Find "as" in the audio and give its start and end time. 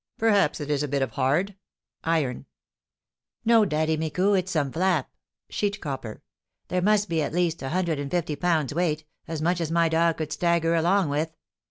9.27-9.43, 9.61-9.69